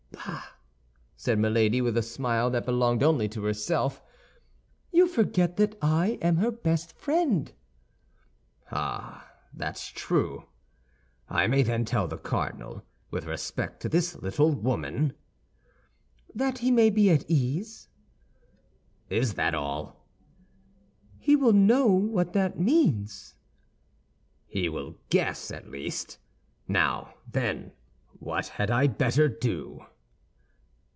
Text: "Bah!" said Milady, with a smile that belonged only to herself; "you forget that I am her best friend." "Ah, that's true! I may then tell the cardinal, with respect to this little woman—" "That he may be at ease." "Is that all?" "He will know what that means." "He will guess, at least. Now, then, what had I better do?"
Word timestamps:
"Bah!" 0.23 0.43
said 1.23 1.37
Milady, 1.39 1.81
with 1.81 1.95
a 1.97 2.01
smile 2.03 2.49
that 2.49 2.65
belonged 2.65 3.01
only 3.03 3.27
to 3.29 3.43
herself; 3.43 4.01
"you 4.91 5.07
forget 5.07 5.55
that 5.57 5.75
I 5.83 6.17
am 6.21 6.37
her 6.37 6.49
best 6.51 6.93
friend." 6.97 7.51
"Ah, 8.71 9.31
that's 9.53 9.87
true! 9.89 10.45
I 11.29 11.45
may 11.47 11.61
then 11.63 11.85
tell 11.85 12.07
the 12.07 12.17
cardinal, 12.17 12.83
with 13.11 13.25
respect 13.25 13.81
to 13.81 13.89
this 13.89 14.15
little 14.15 14.51
woman—" 14.53 15.13
"That 16.33 16.59
he 16.59 16.71
may 16.71 16.89
be 16.89 17.11
at 17.11 17.29
ease." 17.29 17.87
"Is 19.09 19.35
that 19.35 19.53
all?" 19.53 20.07
"He 21.19 21.35
will 21.35 21.53
know 21.53 21.85
what 21.87 22.33
that 22.33 22.59
means." 22.59 23.35
"He 24.47 24.69
will 24.69 24.97
guess, 25.09 25.51
at 25.51 25.69
least. 25.69 26.17
Now, 26.67 27.13
then, 27.31 27.73
what 28.17 28.47
had 28.47 28.71
I 28.71 28.87
better 28.87 29.29
do?" 29.29 29.85